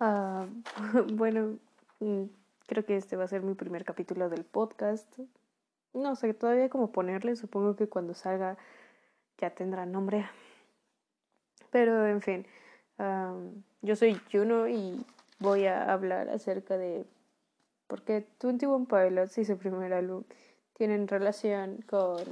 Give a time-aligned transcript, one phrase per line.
[0.00, 0.46] Ah,
[1.14, 1.58] bueno,
[2.00, 2.24] mm,
[2.66, 5.18] creo que este va a ser mi primer capítulo del podcast.
[5.94, 8.56] No sé todavía cómo ponerle, supongo que cuando salga
[9.38, 10.26] ya tendrá nombre.
[11.70, 12.46] Pero en fin,
[13.82, 15.04] yo soy Juno y
[15.38, 17.04] voy a hablar acerca de
[17.86, 20.24] por qué 21 Pilots y su primer álbum
[20.74, 22.24] tienen relación con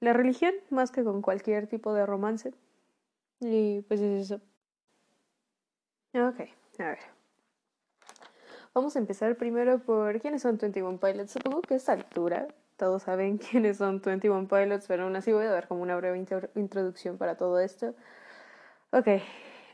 [0.00, 2.52] la religión más que con cualquier tipo de romance.
[3.40, 4.40] Y pues es eso.
[6.14, 6.40] Ok,
[6.82, 6.98] a ver.
[8.72, 11.32] Vamos a empezar primero por quiénes son 21 Pilots.
[11.32, 15.46] Supongo que a esta altura todos saben quiénes son 21 Pilots, pero aún así voy
[15.46, 16.24] a dar como una breve
[16.54, 17.94] introducción para todo esto.
[18.92, 19.08] Ok,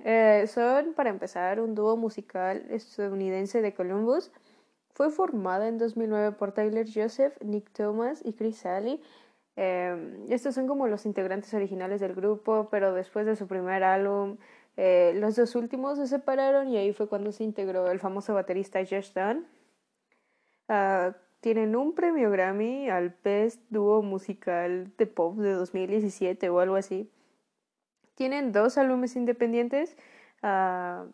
[0.05, 4.31] eh, son para empezar un dúo musical estadounidense de Columbus.
[4.95, 9.03] Fue formada en 2009 por Tyler Joseph, Nick Thomas y Chris Sally.
[9.57, 14.39] Eh, estos son como los integrantes originales del grupo, pero después de su primer álbum,
[14.77, 18.81] eh, los dos últimos se separaron y ahí fue cuando se integró el famoso baterista
[18.81, 19.47] Josh Dunn.
[20.69, 26.77] Uh, tienen un premio Grammy al Best Dúo Musical de Pop de 2017 o algo
[26.77, 27.11] así.
[28.15, 29.97] Tienen dos álbumes independientes,
[30.43, 31.09] uh,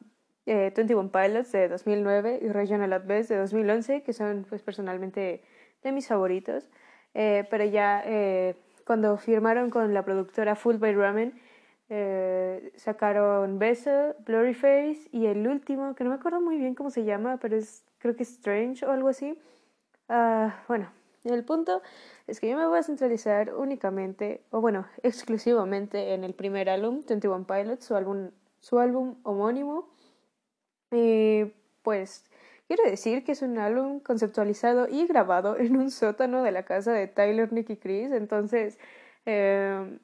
[0.46, 5.42] eh, 21 Pilots de 2009 y Regional at Best de 2011, que son pues personalmente
[5.82, 6.68] de mis favoritos.
[7.14, 11.40] Eh, pero ya eh, cuando firmaron con la productora Full by Ramen,
[11.94, 16.88] eh, sacaron Beso, Blurry Face y el último, que no me acuerdo muy bien cómo
[16.88, 19.38] se llama, pero es creo que Strange o algo así.
[20.08, 20.90] Ah, bueno,
[21.24, 21.82] el punto
[22.26, 27.02] es que yo me voy a centralizar únicamente, o bueno, exclusivamente en el primer álbum,
[27.06, 29.90] 21 Pilots, su álbum, su álbum homónimo.
[30.92, 32.24] Y pues
[32.68, 36.92] quiero decir que es un álbum conceptualizado y grabado en un sótano de la casa
[36.92, 38.12] de Tyler, Nick y Chris.
[38.12, 38.78] Entonces,
[39.26, 39.98] eh,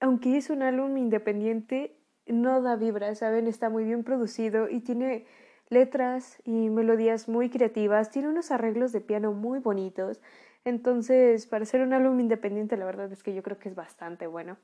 [0.00, 3.46] aunque es un álbum independiente, no da vibra, ¿saben?
[3.46, 5.26] Está muy bien producido y tiene
[5.68, 10.20] letras y melodías muy creativas, tiene unos arreglos de piano muy bonitos.
[10.64, 14.26] Entonces, para ser un álbum independiente, la verdad es que yo creo que es bastante
[14.26, 14.56] bueno.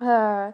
[0.00, 0.52] Uh,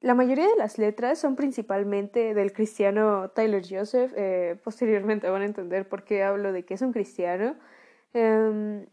[0.00, 4.12] la mayoría de las letras son principalmente del cristiano Tyler Joseph.
[4.16, 7.56] Eh, posteriormente van a entender por qué hablo de que es un cristiano.
[8.12, 8.84] Um,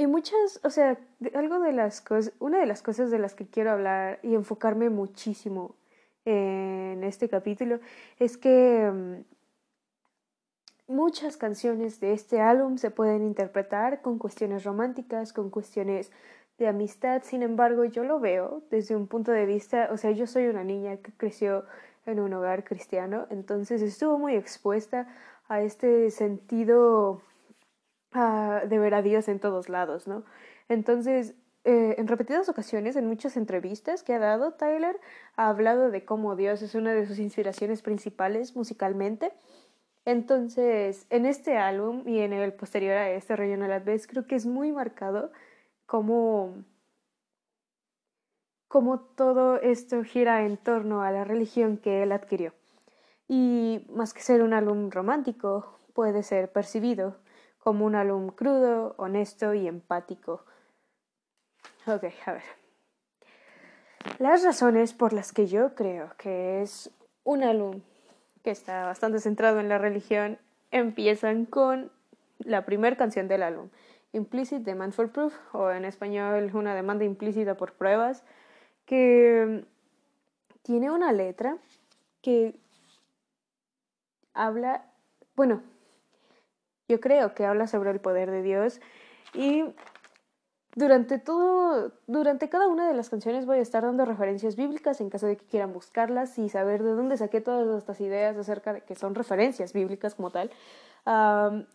[0.00, 0.98] y muchas, o sea,
[1.34, 4.88] algo de las cosas, una de las cosas de las que quiero hablar y enfocarme
[4.88, 5.74] muchísimo
[6.24, 7.80] en este capítulo
[8.18, 9.24] es que mm,
[10.90, 16.10] muchas canciones de este álbum se pueden interpretar con cuestiones románticas, con cuestiones
[16.56, 20.26] de amistad, sin embargo yo lo veo desde un punto de vista, o sea, yo
[20.26, 21.66] soy una niña que creció
[22.06, 25.14] en un hogar cristiano, entonces estuvo muy expuesta
[25.46, 27.20] a este sentido
[28.12, 30.24] de ver a Dios en todos lados, ¿no?
[30.68, 31.34] Entonces,
[31.64, 34.98] eh, en repetidas ocasiones, en muchas entrevistas que ha dado, Tyler
[35.36, 39.32] ha hablado de cómo Dios es una de sus inspiraciones principales musicalmente.
[40.04, 44.26] Entonces, en este álbum y en el posterior a este, Relleno a la vez, creo
[44.26, 45.30] que es muy marcado
[45.86, 46.64] cómo,
[48.66, 52.54] cómo todo esto gira en torno a la religión que él adquirió.
[53.28, 57.16] Y más que ser un álbum romántico, puede ser percibido
[57.60, 60.44] como un álbum crudo, honesto y empático.
[61.86, 62.42] Ok, a ver.
[64.18, 66.90] Las razones por las que yo creo que es
[67.24, 67.82] un álbum
[68.42, 70.38] que está bastante centrado en la religión
[70.70, 71.92] empiezan con
[72.38, 73.68] la primera canción del álbum,
[74.12, 78.24] Implicit Demand for Proof, o en español una demanda implícita por pruebas,
[78.86, 79.64] que
[80.62, 81.58] tiene una letra
[82.22, 82.58] que
[84.32, 84.84] habla,
[85.36, 85.62] bueno,
[86.90, 88.80] yo creo que habla sobre el poder de Dios
[89.32, 89.64] y
[90.74, 95.08] durante todo, durante cada una de las canciones voy a estar dando referencias bíblicas en
[95.08, 98.80] caso de que quieran buscarlas y saber de dónde saqué todas estas ideas acerca de
[98.82, 100.50] que son referencias bíblicas como tal.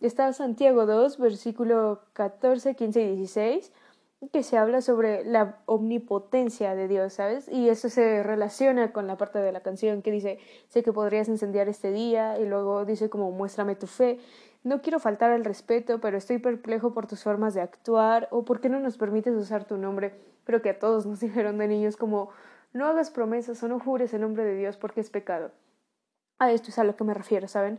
[0.02, 3.72] está Santiago 2, versículo 14, 15 y 16,
[4.32, 7.48] que se habla sobre la omnipotencia de Dios, ¿sabes?
[7.48, 10.38] Y eso se relaciona con la parte de la canción que dice,
[10.68, 14.18] sé que podrías incendiar este día, y luego dice como, muéstrame tu fe.
[14.66, 18.60] No quiero faltar al respeto, pero estoy perplejo por tus formas de actuar o por
[18.60, 20.12] qué no nos permites usar tu nombre.
[20.44, 22.30] Pero que a todos nos dijeron de niños como
[22.72, 25.52] no hagas promesas o no jures en nombre de Dios porque es pecado.
[26.40, 27.78] A esto es a lo que me refiero, ¿saben?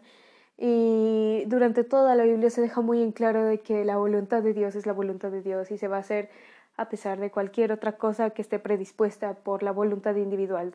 [0.56, 4.54] Y durante toda la Biblia se deja muy en claro de que la voluntad de
[4.54, 6.30] Dios es la voluntad de Dios y se va a hacer
[6.78, 10.74] a pesar de cualquier otra cosa que esté predispuesta por la voluntad individual.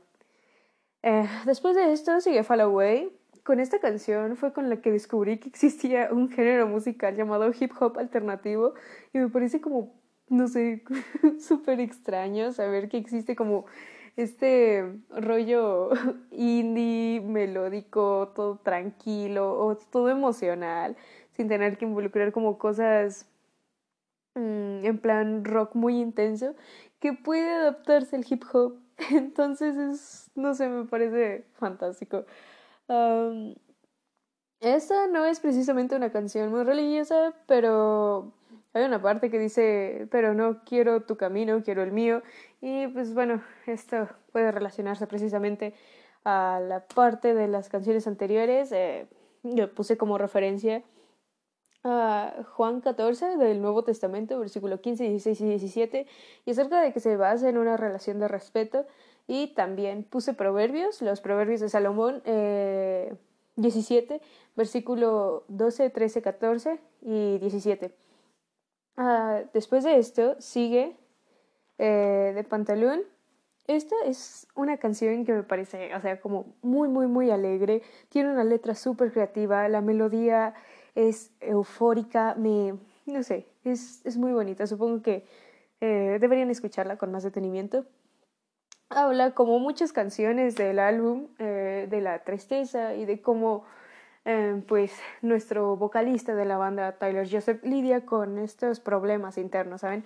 [1.03, 2.61] Eh, después de esto sigue Fall
[3.43, 7.73] con esta canción fue con la que descubrí que existía un género musical llamado hip
[7.81, 8.75] hop alternativo
[9.13, 9.95] y me parece como,
[10.29, 10.85] no sé,
[11.41, 13.67] súper extraño saber que existe como
[14.17, 15.91] este rollo
[16.31, 20.97] indie, melódico, todo tranquilo o todo emocional,
[21.33, 23.27] sin tener que involucrar como cosas
[24.35, 26.55] mm, en plan rock muy intenso,
[27.01, 28.79] que puede adaptarse al hip hop.
[29.11, 32.25] Entonces es, no sé, me parece fantástico.
[34.61, 38.33] Esta no es precisamente una canción muy religiosa, pero
[38.75, 42.23] hay una parte que dice, pero no quiero tu camino, quiero el mío.
[42.61, 45.75] Y pues bueno, esto puede relacionarse precisamente
[46.25, 48.73] a la parte de las canciones anteriores.
[48.73, 49.07] Eh,
[49.43, 50.83] yo puse como referencia
[51.83, 56.07] Juan 14 del Nuevo Testamento, versículo 15, 16 y 17,
[56.47, 58.87] y acerca de que se basa en una relación de respeto.
[59.27, 63.15] Y también puse proverbios, los proverbios de Salomón eh,
[63.57, 64.21] 17,
[64.57, 67.95] versículo 12, 13, 14 y 17.
[68.97, 70.97] Ah, después de esto sigue
[71.79, 73.03] eh, de Pantalón.
[73.69, 77.83] Esta es una canción que me parece, o sea, como muy, muy, muy alegre.
[78.09, 80.55] Tiene una letra súper creativa, la melodía
[80.95, 82.75] es eufórica, me,
[83.07, 84.67] no sé, es, es muy bonita.
[84.67, 85.27] Supongo que
[85.81, 87.87] eh, deberían escucharla con más detenimiento.
[88.89, 93.65] Habla, como muchas canciones del álbum, eh, de la tristeza y de cómo
[94.25, 100.05] Em, pues nuestro vocalista de la banda Tyler Joseph lidia con estos problemas internos, ¿saben?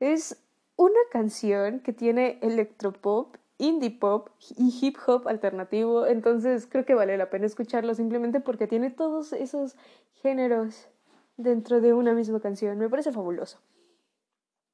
[0.00, 0.42] Es
[0.76, 4.28] una canción que tiene electropop, indie pop
[4.58, 9.32] y hip hop alternativo, entonces creo que vale la pena escucharlo simplemente porque tiene todos
[9.32, 9.76] esos
[10.24, 10.88] géneros
[11.36, 13.58] dentro de una misma canción, me parece fabuloso.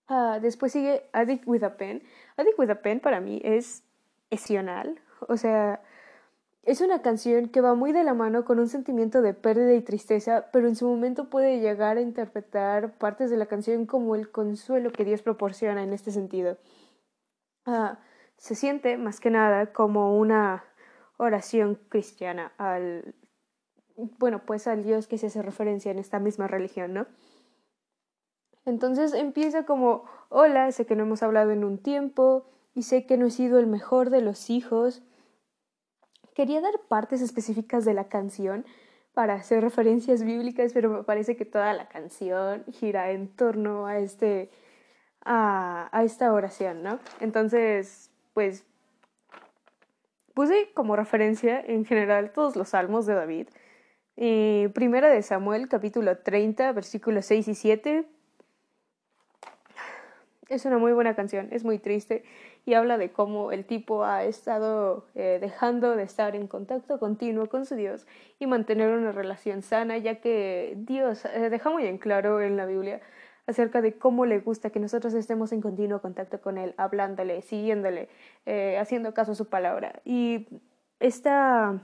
[0.07, 2.03] Ah, después sigue Addict with a Pen.
[2.37, 3.83] Addict with a Pen para mí es
[4.31, 5.83] esional, o sea,
[6.63, 9.81] es una canción que va muy de la mano con un sentimiento de pérdida y
[9.81, 14.31] tristeza, pero en su momento puede llegar a interpretar partes de la canción como el
[14.31, 16.59] consuelo que Dios proporciona en este sentido.
[17.67, 17.99] Ah,
[18.37, 20.63] se siente más que nada como una
[21.17, 23.15] oración cristiana al
[24.19, 27.07] bueno, pues al Dios que se hace referencia en esta misma religión, ¿no?
[28.65, 33.17] Entonces empieza como, hola, sé que no hemos hablado en un tiempo y sé que
[33.17, 35.03] no he sido el mejor de los hijos,
[36.35, 38.65] Quería dar partes específicas de la canción
[39.13, 43.99] para hacer referencias bíblicas, pero me parece que toda la canción gira en torno a
[43.99, 44.51] este
[45.23, 46.99] a, a esta oración, ¿no?
[47.21, 48.65] Entonces, pues
[50.33, 53.49] puse como referencia en general todos los salmos de David.
[54.23, 58.05] Y primera de Samuel, capítulo 30, versículos 6 y 7.
[60.51, 62.23] Es una muy buena canción, es muy triste
[62.67, 67.49] y habla de cómo el tipo ha estado eh, dejando de estar en contacto continuo
[67.49, 68.07] con su Dios
[68.39, 72.67] y mantener una relación sana, ya que Dios eh, deja muy en claro en la
[72.67, 73.01] Biblia
[73.47, 78.11] acerca de cómo le gusta que nosotros estemos en continuo contacto con Él, hablándole, siguiéndole,
[78.45, 80.03] eh, haciendo caso a su palabra.
[80.05, 80.47] Y
[80.99, 81.81] esta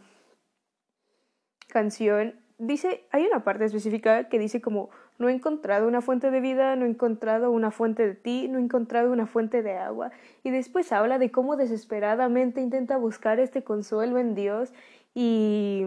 [1.76, 4.88] canción dice, hay una parte específica que dice como
[5.18, 8.58] no he encontrado una fuente de vida, no he encontrado una fuente de ti, no
[8.58, 10.10] he encontrado una fuente de agua.
[10.42, 14.72] Y después habla de cómo desesperadamente intenta buscar este consuelo en Dios
[15.14, 15.84] y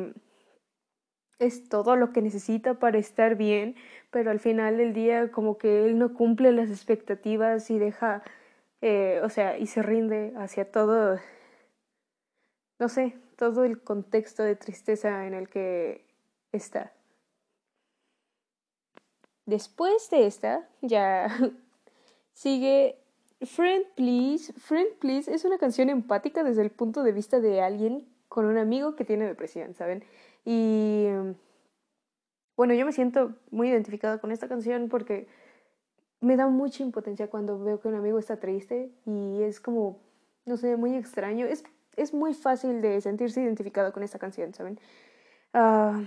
[1.40, 3.76] es todo lo que necesita para estar bien,
[4.12, 8.22] pero al final del día como que él no cumple las expectativas y deja,
[8.82, 11.20] eh, o sea, y se rinde hacia todo,
[12.80, 16.06] no sé, todo el contexto de tristeza en el que
[16.52, 16.92] está.
[19.46, 21.30] Después de esta, ya
[22.34, 23.00] sigue
[23.42, 24.52] Friend Please.
[24.52, 28.58] Friend Please es una canción empática desde el punto de vista de alguien con un
[28.58, 30.04] amigo que tiene depresión, ¿saben?
[30.44, 31.08] Y
[32.58, 35.30] bueno, yo me siento muy identificada con esta canción porque
[36.19, 39.98] me da mucha impotencia cuando veo que un amigo está triste y es como,
[40.46, 41.46] no sé, muy extraño.
[41.46, 41.64] Es,
[42.02, 44.80] es muy fácil de sentirse identificado con esta canción, ¿saben?
[45.54, 46.06] Uh,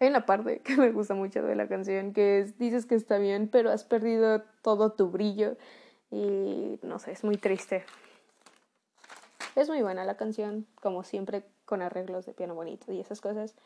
[0.00, 3.18] hay una parte que me gusta mucho de la canción que es, dices que está
[3.18, 5.56] bien, pero has perdido todo tu brillo
[6.10, 7.84] y no sé, es muy triste.
[9.56, 13.56] Es muy buena la canción, como siempre con arreglos de piano bonito y esas cosas.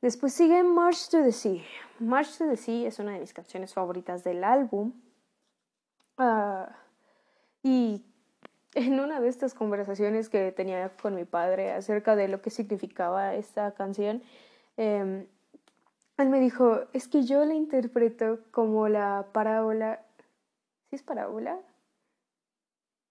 [0.00, 1.62] Después sigue March to the Sea.
[1.98, 4.92] March to the Sea es una de mis canciones favoritas del álbum.
[6.18, 6.76] Ah,
[7.62, 8.04] y
[8.78, 13.34] en una de estas conversaciones que tenía con mi padre acerca de lo que significaba
[13.34, 14.22] esta canción,
[14.78, 15.26] Em,
[16.18, 20.00] él me dijo, es que yo la interpreto como la parábola,
[20.88, 21.58] ¿sí es parábola?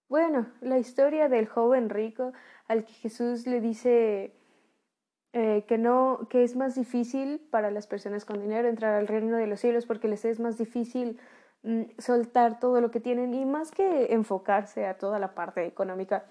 [0.08, 2.32] Bueno, la historia del joven rico
[2.70, 4.32] al que Jesús le dice
[5.34, 9.36] eh, que no, que es más difícil para las personas con dinero entrar al reino
[9.36, 11.20] de los cielos porque les es más difícil
[11.98, 16.26] soltar todo lo que tienen y más que enfocarse a toda la parte económica,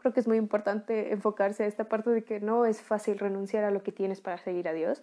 [0.00, 3.64] creo que es muy importante enfocarse a esta parte de que no es fácil renunciar
[3.64, 5.02] a lo que tienes para seguir a Dios.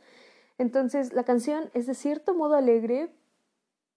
[0.57, 3.09] Entonces, la canción es de cierto modo alegre,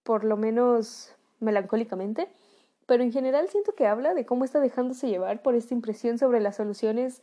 [0.03, 2.29] por lo menos melancólicamente,
[2.85, 6.39] pero en general siento que habla de cómo está dejándose llevar por esta impresión sobre
[6.39, 7.21] las soluciones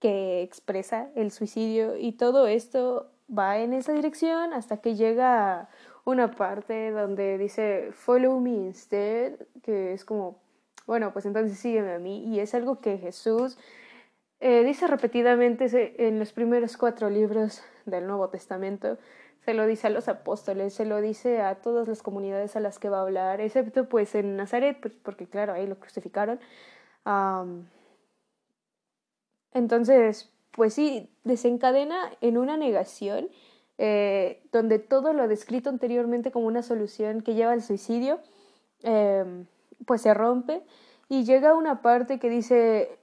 [0.00, 5.68] que expresa el suicidio y todo esto va en esa dirección hasta que llega
[6.04, 9.32] una parte donde dice follow me instead,
[9.62, 10.38] que es como,
[10.86, 13.58] bueno, pues entonces sígueme a mí y es algo que Jesús
[14.40, 18.98] eh, dice repetidamente en los primeros cuatro libros del Nuevo Testamento,
[19.44, 22.78] se lo dice a los apóstoles, se lo dice a todas las comunidades a las
[22.78, 26.40] que va a hablar, excepto pues en Nazaret, porque claro, ahí lo crucificaron.
[29.52, 33.28] entonces, pues sí, desencadena en una negación
[33.78, 38.20] eh, donde todo lo descrito anteriormente como una solución que lleva al suicidio,
[38.82, 39.46] em,
[39.86, 40.62] pues se rompe
[41.08, 42.98] y llega una parte que dice,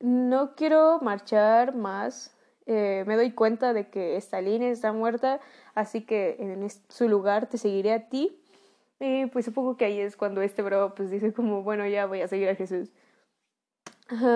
[0.00, 5.40] no quiero marchar más, eh, me doy cuenta de que Stalin está muerta,
[5.74, 8.38] así que en su lugar te seguiré a ti.
[9.00, 12.22] Y pues supongo que ahí es cuando este bro pues dice como, bueno, ya voy
[12.22, 12.90] a seguir a Jesús.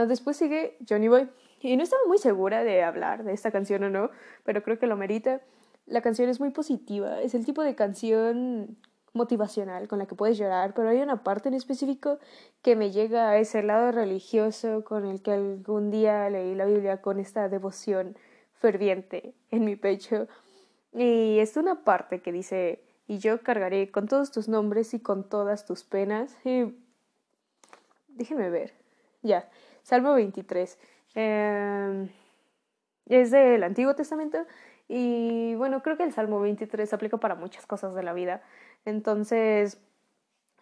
[0.09, 1.29] después sigue Johnny Boy.
[1.61, 4.11] Y no estaba muy segura de hablar de esta canción o no,
[4.45, 5.41] pero creo que lo merita.
[5.87, 8.77] La canción es muy positiva, es el tipo de canción
[9.13, 12.19] motivacional con la que puedes llorar, pero hay una parte en específico
[12.63, 17.01] que me llega a ese lado religioso con el que algún día leí la Biblia
[17.01, 18.17] con esta devoción
[18.53, 20.29] ferviente en mi pecho.
[20.93, 25.29] Y es una parte que dice, y yo cargaré con todos tus nombres y con
[25.29, 26.37] todas tus penas.
[26.45, 26.75] Y
[28.09, 28.75] déjeme ver.
[29.23, 29.49] Ya,
[29.83, 30.79] Salmo 23.
[31.15, 32.09] Em,
[33.07, 34.39] es del Antiguo Testamento
[34.89, 38.43] y bueno, creo que el Salmo 23 se aplica para muchas cosas de la vida.
[38.85, 39.79] Entonces,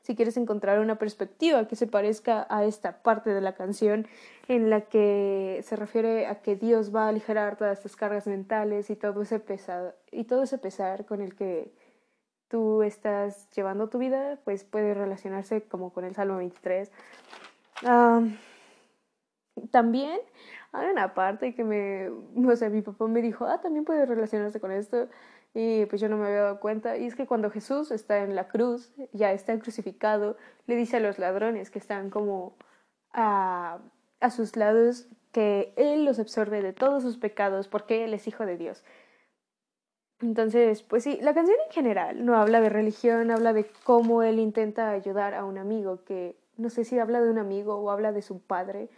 [0.03, 4.07] si quieres encontrar una perspectiva que se parezca a esta parte de la canción
[4.49, 8.91] en la que se refiere a que Dios va a aligerar todas estas cargas mentales
[8.91, 11.73] y todo ese pesar, y todo ese pesar con el que
[12.49, 16.91] tú estás llevando tu vida, pues puede relacionarse como con el Salmo 23.
[19.71, 20.21] También
[20.73, 24.61] hay una parte que me, o sea, mi papá me dijo, ah, también puede relacionarse
[24.61, 25.09] con esto.
[25.55, 26.97] Y pues yo no me había dado cuenta.
[26.97, 31.01] Y es que cuando Jesús está en la cruz, ya está crucificado, le dice a
[31.01, 32.57] los ladrones que están como
[33.13, 33.79] a,
[34.21, 38.47] a sus lados que Él los absorbe de todos sus pecados porque Él es hijo
[38.47, 38.85] de Dios.
[40.21, 44.39] Entonces, pues sí, la canción en general no habla de religión, habla de cómo Él
[44.39, 48.13] intenta ayudar a un amigo, que no sé si habla de un amigo o habla
[48.13, 48.89] de su padre,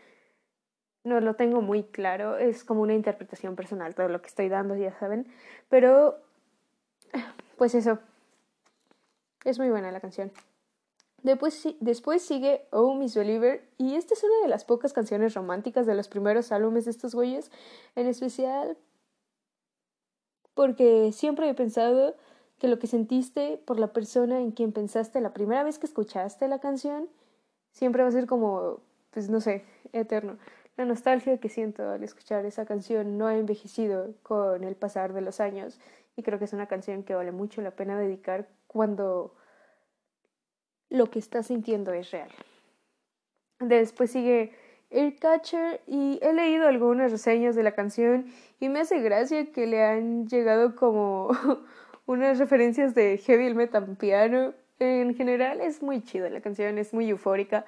[1.07, 4.77] no lo tengo muy claro, es como una interpretación personal todo lo que estoy dando,
[4.77, 5.27] ya saben,
[5.69, 6.19] pero
[7.57, 7.99] pues eso,
[9.45, 10.33] es muy buena la canción.
[11.23, 15.87] Después, después sigue Oh Miss Believer y esta es una de las pocas canciones románticas
[15.87, 17.51] de los primeros álbumes de estos güeyes,
[17.95, 18.77] en especial
[20.55, 22.15] porque siempre he pensado
[22.59, 26.49] que lo que sentiste por la persona en quien pensaste la primera vez que escuchaste
[26.49, 27.09] la canción
[27.73, 30.39] siempre va a ser como, pues no sé, eterno.
[30.77, 35.23] La nostalgia que siento al escuchar esa canción no ha envejecido con el pasar de
[35.23, 35.81] los años
[36.17, 39.35] y creo que es una canción que vale mucho la pena dedicar cuando
[40.91, 42.31] lo que estás sintiendo es real.
[43.59, 44.53] Después sigue
[45.19, 48.27] Catcher y he leído algunas reseñas de la canción
[48.61, 51.31] y me hace gracia que le han llegado como
[52.07, 54.55] unas referencias de heavy metal piano.
[54.79, 57.65] En general es muy chida la canción, es muy eufórica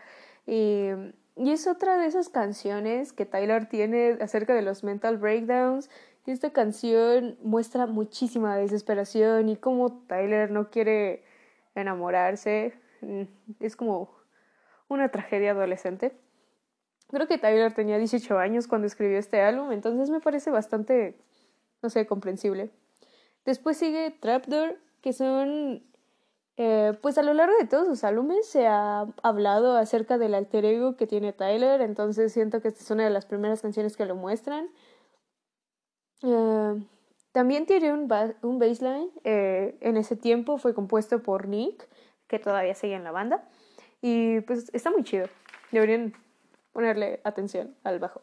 [0.46, 0.90] y
[1.38, 5.88] y es otra de esas canciones que Tyler tiene acerca de los mental breakdowns.
[6.26, 11.25] Y esta canción muestra muchísima desesperación y cómo Tyler no quiere
[11.75, 12.75] enamorarse.
[13.00, 13.23] Mm,
[13.61, 14.11] es como
[14.88, 16.12] una tragedia adolescente.
[17.09, 21.16] Creo que Tyler tenía 18 años cuando escribió este álbum, entonces me parece bastante,
[21.83, 22.71] no sé, comprensible.
[23.47, 25.83] Después sigue Trapdoor, que son
[26.60, 30.64] eh, pues a lo largo de todos sus álbumes se ha hablado acerca del alter
[30.64, 34.06] ego que tiene Tyler, entonces siento que esta es una de las primeras canciones que
[34.06, 34.68] lo muestran.
[36.22, 36.84] Eh,
[37.30, 38.12] también tiene un,
[38.42, 41.88] un baseline, eh, en ese tiempo fue compuesto por Nick,
[42.26, 43.48] que todavía sigue en la banda,
[44.02, 45.28] y pues está muy chido,
[45.70, 46.12] deberían
[46.72, 48.22] ponerle atención al bajo.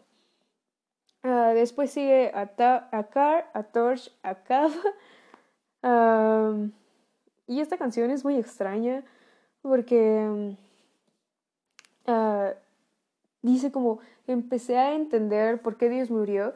[1.24, 2.52] Ah, después sigue a,
[2.92, 4.72] a Car, a Torch, a Cav.
[7.48, 9.04] Y esta canción es muy extraña
[9.62, 10.56] porque
[12.08, 12.50] uh,
[13.42, 16.54] dice como, empecé a entender por qué Dios murió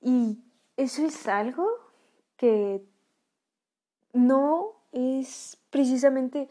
[0.00, 0.38] y
[0.76, 1.66] eso es algo
[2.36, 2.84] que
[4.12, 6.48] no es precisamente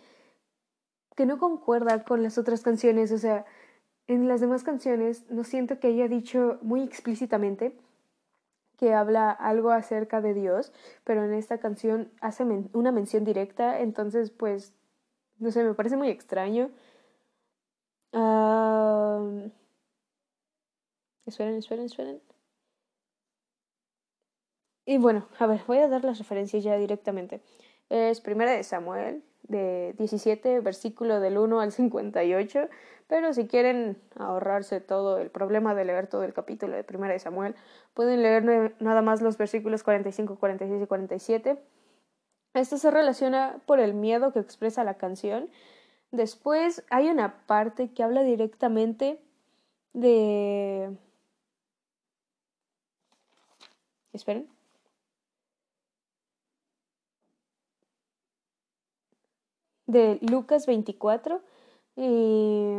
[1.15, 3.45] que no concuerda con las otras canciones, o sea,
[4.07, 7.77] en las demás canciones no siento que haya dicho muy explícitamente
[8.81, 10.73] que habla algo acerca de Dios,
[11.03, 14.73] pero en esta canción hace una mención directa, entonces pues,
[15.37, 16.71] no sé, me parece muy extraño.
[21.27, 22.21] Esperen, esperen, esperen.
[24.85, 27.41] Y bueno, a ver, voy a dar las referencias ya directamente.
[27.89, 32.69] Es primera de Samuel, de 17, versículo del 1 al 58,
[33.07, 37.19] pero si quieren ahorrarse todo el problema de leer todo el capítulo de primera de
[37.19, 37.55] Samuel,
[37.93, 41.57] pueden leer nada más los versículos 45, 46 y 47.
[42.53, 45.49] Esto se relaciona por el miedo que expresa la canción.
[46.11, 49.21] Después hay una parte que habla directamente
[49.93, 50.95] de...
[54.13, 54.60] Esperen.
[59.91, 61.41] De Lucas 24
[61.95, 62.73] y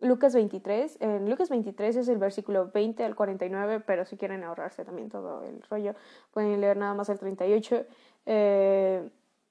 [0.00, 0.98] Lucas 23.
[1.00, 5.44] En Lucas 23 es el versículo 20 al 49, pero si quieren ahorrarse también todo
[5.44, 5.94] el rollo,
[6.32, 7.84] pueden leer nada más el 38.
[8.26, 9.10] Eh,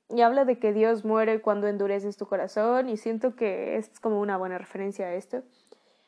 [0.10, 4.22] y habla de que Dios muere cuando endureces tu corazón y siento que es como
[4.22, 5.44] una buena referencia a esto.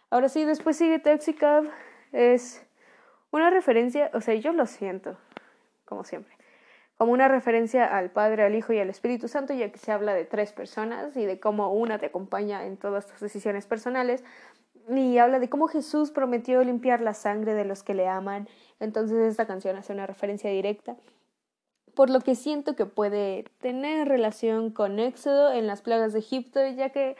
[0.10, 1.66] Ahora sí, después sigue Toxicab.
[2.14, 2.66] Es
[3.32, 5.18] una referencia, o sea, yo lo siento,
[5.86, 6.39] como siempre
[7.00, 10.14] como una referencia al Padre, al Hijo y al Espíritu Santo, ya que se habla
[10.14, 14.22] de tres personas y de cómo una te acompaña en todas tus decisiones personales.
[14.90, 18.50] Y habla de cómo Jesús prometió limpiar la sangre de los que le aman.
[18.82, 20.98] Entonces esta canción hace una referencia directa.
[21.96, 26.68] Por lo que siento que puede tener relación con Éxodo en las plagas de Egipto,
[26.68, 27.16] ya que,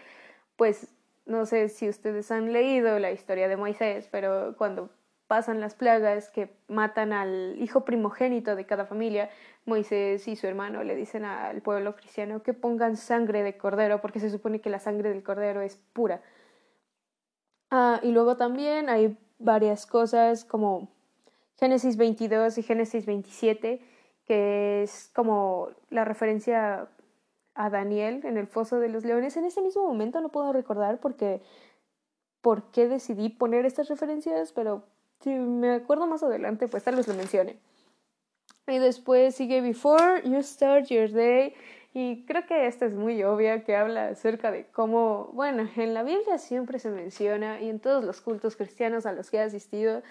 [0.58, 0.94] pues,
[1.26, 4.90] no sé si ustedes han leído la historia de Moisés, pero cuando
[5.30, 9.30] pasan las plagas que matan al hijo primogénito de cada familia,
[9.64, 14.20] Moisés y su hermano le dicen al pueblo cristiano que pongan sangre de cordero porque
[14.20, 16.24] se supone que la sangre del cordero es pura.
[17.70, 20.90] Ah, y luego también hay varias cosas como
[21.60, 23.82] Génesis 22 y Génesis 27,
[24.26, 26.88] que es como la referencia
[27.54, 29.38] a Daniel en el foso de los leones.
[29.38, 31.44] En ese mismo momento no puedo recordar porque
[32.42, 34.86] por qué decidí poner estas referencias, pero
[35.22, 37.58] si me acuerdo más adelante, pues tal vez lo mencione.
[38.68, 41.54] Y después sigue Before You Start Your Day.
[41.94, 46.04] Y creo que esta es muy obvia, que habla acerca de cómo, bueno, en la
[46.04, 50.04] Biblia siempre se menciona y en todos los cultos cristianos a los que he asistido,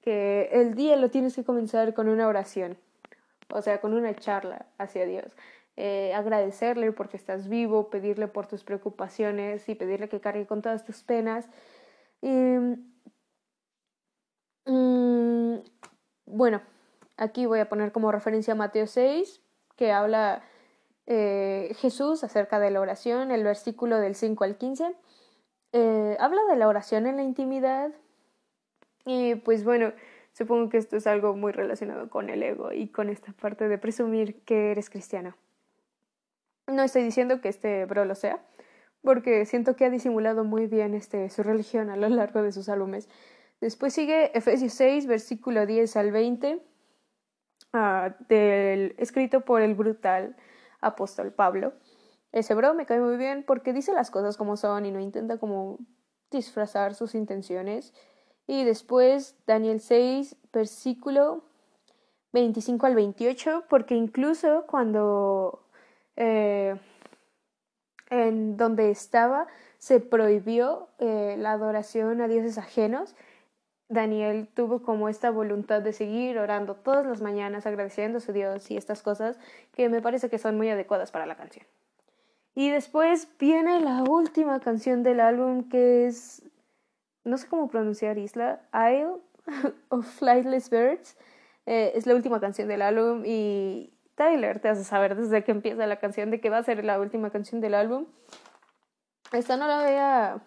[0.00, 2.78] que el día lo tienes que comenzar con una oración,
[3.50, 5.26] o sea, con una charla hacia Dios.
[5.76, 10.84] Eh, agradecerle porque estás vivo, pedirle por tus preocupaciones y pedirle que cargue con todas
[10.84, 11.48] tus penas.
[12.22, 12.38] Y,
[14.66, 15.56] mm,
[16.26, 16.62] bueno,
[17.16, 19.40] Aquí voy a poner como referencia a Mateo 6,
[19.76, 20.42] que habla
[21.06, 24.96] eh, Jesús acerca de la oración, el versículo del 5 al 15.
[25.72, 27.92] Eh, habla de la oración en la intimidad
[29.04, 29.92] y pues bueno,
[30.32, 33.78] supongo que esto es algo muy relacionado con el ego y con esta parte de
[33.78, 35.36] presumir que eres cristiano.
[36.66, 38.44] No estoy diciendo que este bro lo sea,
[39.02, 42.68] porque siento que ha disimulado muy bien este, su religión a lo largo de sus
[42.68, 43.08] álbumes.
[43.60, 46.62] Después sigue Efesios 6, versículo 10 al 20
[47.76, 50.36] Ah, del, escrito por el brutal
[50.80, 51.72] apóstol Pablo.
[52.30, 55.38] Ese bro me cae muy bien porque dice las cosas como son y no intenta
[55.38, 55.78] como
[56.30, 57.92] disfrazar sus intenciones.
[58.46, 61.42] Y después Daniel 6, versículo
[62.32, 65.66] 25 al 28, porque incluso cuando
[66.14, 66.76] eh,
[68.08, 73.16] en donde estaba se prohibió eh, la adoración a dioses ajenos,
[73.94, 78.70] Daniel tuvo como esta voluntad de seguir orando todas las mañanas, agradeciendo a su Dios
[78.70, 79.38] y estas cosas
[79.72, 81.64] que me parece que son muy adecuadas para la canción.
[82.54, 86.42] Y después viene la última canción del álbum que es,
[87.24, 89.16] no sé cómo pronunciar Isla, Isle
[89.88, 91.16] of Flightless Birds.
[91.66, 95.86] Eh, es la última canción del álbum y Tyler te hace saber desde que empieza
[95.86, 98.06] la canción de que va a ser la última canción del álbum.
[99.32, 100.40] Esta no la voy a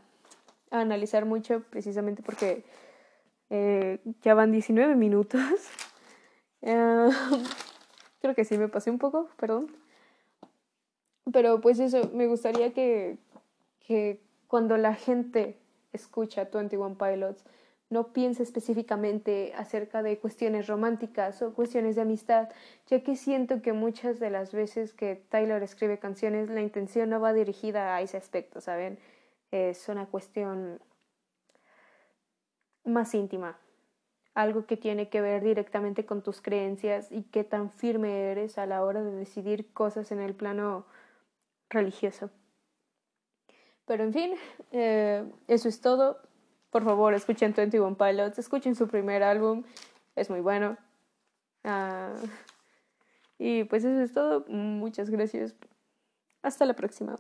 [0.72, 2.64] analizar mucho precisamente porque
[3.50, 5.42] eh, ya van 19 minutos.
[6.64, 7.10] Eh,
[8.20, 9.72] creo que sí me pasé un poco, perdón.
[11.32, 13.20] Pero pues eso, me gustaría que,
[13.86, 15.56] que cuando la gente
[15.94, 17.46] escucha 21 Pilots,
[17.90, 22.50] no piense específicamente acerca de cuestiones románticas o cuestiones de amistad,
[22.88, 27.22] ya que siento que muchas de las veces que Tyler escribe canciones, la intención no
[27.22, 29.00] va dirigida a ese aspecto, ¿saben?
[29.52, 30.80] Es una cuestión
[32.88, 33.58] más íntima,
[34.34, 38.66] algo que tiene que ver directamente con tus creencias y qué tan firme eres a
[38.66, 40.86] la hora de decidir cosas en el plano
[41.70, 42.30] religioso.
[43.86, 44.36] Pero en fin,
[44.72, 46.20] eh, eso es todo.
[46.70, 49.64] Por favor, escuchen 21 Pilots, escuchen su primer álbum,
[50.16, 50.78] es muy bueno.
[51.64, 52.14] Ah,
[53.40, 54.46] y pues eso es todo.
[54.48, 55.56] Muchas gracias.
[56.42, 57.16] Hasta la próxima.